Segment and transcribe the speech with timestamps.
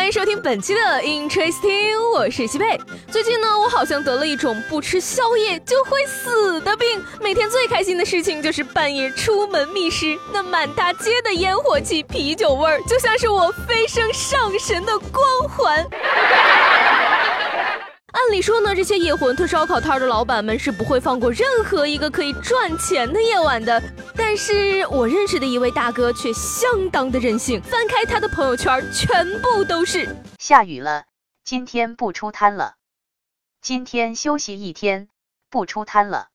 [0.00, 2.80] 欢迎收听本期的 Interesting，我是西贝。
[3.12, 7.04] 最近呢，我好像得了一种不吃宵夜就会死的病。
[7.20, 15.86] 每天最开心的事情就是半夜出门觅食，那满大街的烟火气、啤酒味儿，就像是我飞升上神的光环。
[18.12, 23.80] 按理说呢，这些夜馄饨烧烤摊的老板们是不会放过任何一个可以赚钱的夜晚的。
[24.16, 31.04] 但是我认识的一位大哥却相当的任性，翻开他的朋友圈，全部都是下雨了，
[31.44, 32.74] 今天不出摊了，
[33.62, 35.08] 今天休息一天，
[35.48, 36.30] 不出摊了，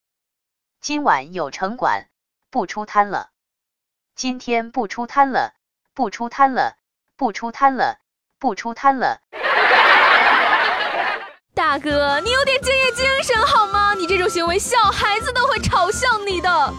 [0.80, 2.08] 今晚有城管，
[2.50, 3.30] 不出摊了，
[4.14, 5.52] 今天不出摊了，
[5.94, 6.76] 不出摊了，
[7.16, 7.98] 不出摊了，
[8.38, 9.20] 不出摊了。
[11.56, 13.94] 大哥，你有点敬业精神好吗？
[13.94, 16.74] 你这种行为，小孩子都会嘲笑你的。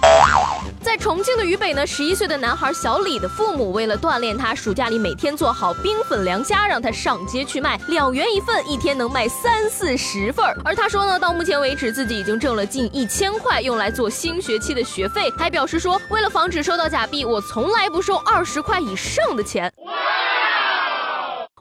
[0.84, 10.46] 在重庆的渝北呢，十一岁的男孩小李的父母为了锻炼他，暑假里每天做好冰粉凉虾，让他上街去卖，两元一份，一天能卖三四十份。
[10.64, 15.34] 而他说呢，到目前为止自己已经挣了近一千块，用来做新学期的学费。
[15.40, 19.74] 还表示说，为了防止收到假币，我从来不收二十块以上的钱。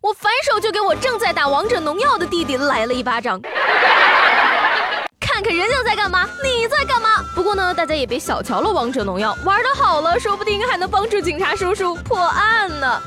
[0.07, 3.41] 我反手就给我正在打王者荣耀的弟弟来了一巴掌，
[5.19, 7.25] 看看人家在干嘛，你在干嘛？
[7.35, 13.03] 不过呢，大家也别小瞧了王者荣耀，玩的好了，说不定还能帮助警察叔叔破案呢。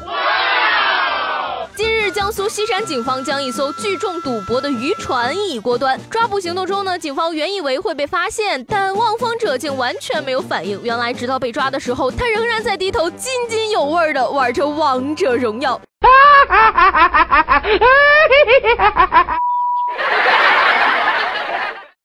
[1.74, 5.98] 近日，江苏锡山警方将一艘聚众赌博的渔船一以过端。
[6.10, 10.78] 抓捕行动中呢，警方原以为会被发现，但望风者竟完全没有反应。
[10.84, 15.80] 原来，直到被抓的时候，他仍然在低头津津有味的玩着王者荣耀。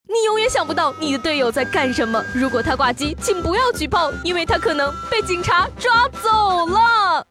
[0.07, 2.23] 你永远想不到你的队友在干什么。
[2.35, 7.27] 如果他挂机，请不要举报，因为他可能被警察抓走了。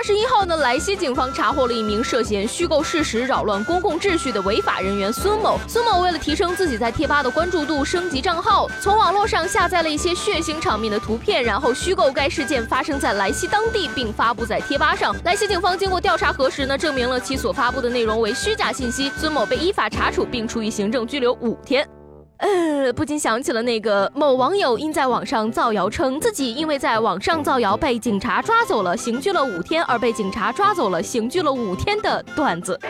[0.00, 5.60] 二十一号呢，莱西警方查获了一名涉嫌虚构事实、扰乱公共秩序的违法人员孙某。
[5.68, 15.14] 孙某为了提升自己在贴吧的关注度，升级账号，从网络上下载了一些血腥场面的图片，然后虚构该事件发生在莱西当地，并发布在贴吧上。
[15.22, 19.12] 莱西警方经过调查核实呢，证明了其所发布的内容为虚假信息。
[19.18, 21.86] 孙某被依法查处，并处以行政拘留五天。
[22.40, 32.80] 呃，不禁想起了那个某网友因在网上造谣称自己因为在网上造谣被警察抓走了，刑拘了五天，而被警察抓走了，刑拘了五天的段子。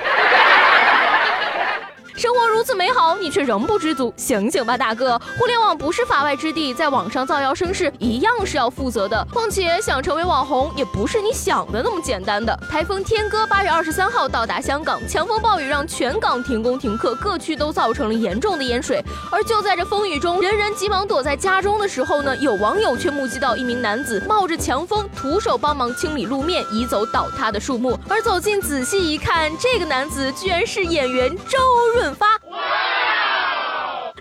[2.20, 5.18] 生活如此美好，你却仍不知足，醒醒吧，大哥！
[5.38, 9.26] 互联网不是法外之地，在网上造谣生事一样是要负责的。
[9.32, 12.54] 况且想成为网红也不是你想的那么简单的。
[12.70, 19.02] 台风天哥八月二十三号到达香港，强风暴雨让全港停工停课，各区都造成了严重的淹水。
[19.32, 27.98] 而就在这风雨中，人人急忙躲在家中的时候呢，有网友却目击到一名男子冒着强风，徒手帮忙清理路面，移走倒塌的树木。
[28.10, 31.56] 而走近仔细一看，这个男子居然是演员周
[31.94, 32.09] 润。
[32.14, 32.26] 发，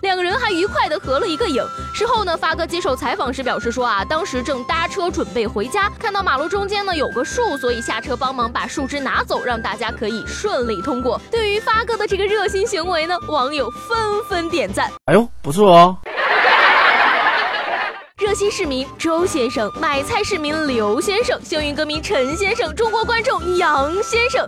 [0.01, 1.63] 两个人还愉快的合了一个影。
[1.94, 11.19] 事后呢，发哥接受采访时表示说啊，当时正搭车准备回家，看到马路中间呢有个树，所以下车帮忙把树枝拿走，让大家可以顺利通过。
[11.29, 14.89] 对于发哥的这个热心行为呢，网友纷纷点赞。
[15.06, 15.97] 哎呦，不错哦！
[18.17, 24.45] 热心市民周先生，买菜市民刘先生，幸运歌迷陈先生，中国观众杨先生。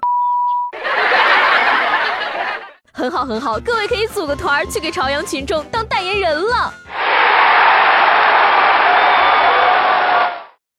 [3.02, 6.72] 很好很好，各位可以组个团去给朝阳群众当代言人了。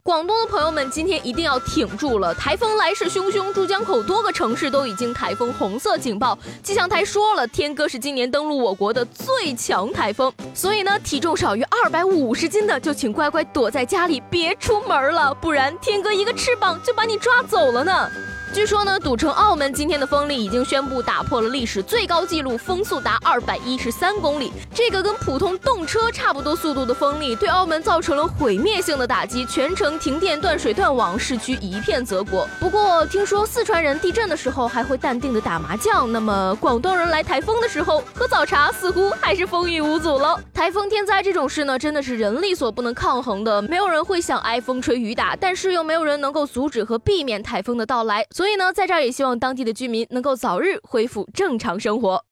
[0.03, 6.37] 广东的朋友们，今天一定要挺住了，台风来势汹汹，珠江口多个城市都已经台风红色警报。
[6.63, 18.09] 气象台说了，天哥是今年登陆我国的最强台风，所以呢，体重少于二百五十斤的就请乖乖躲在家里，别出门了，不然天哥一个翅膀就把你抓走了呢。
[18.53, 24.53] 据说呢，赌城澳门今天的风力已经宣布打破了历史最高纪录，风速达二百一十三公里。
[24.71, 32.47] 这个跟普通动车差不多速度的风力，对澳门造成了毁灭性的打击，全城停电、断水、断网，市区一片泽国。
[32.59, 40.39] 不过听说四川人地震的时候还会淡定的打麻将，那么广东人来台风的时候喝早茶，似乎还是风雨无阻了。
[40.53, 48.23] 台风天灾这种事呢，真的是人力所不能抗衡的，没有人会想挨风吹雨打，但是又没有人能够阻止和避免台风的到来。
[48.43, 52.25] 所以呢，在这儿也希望当地的居民能够早日恢复正常生活。